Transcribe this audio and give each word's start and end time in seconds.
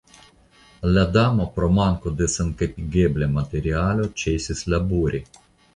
La 0.93 1.03
Damo 1.17 1.45
pro 1.59 1.69
manko 1.81 2.15
da 2.23 2.31
senkapigebla 2.39 3.31
materialo 3.39 4.11
ĉesis 4.25 4.71
labori. 4.77 5.27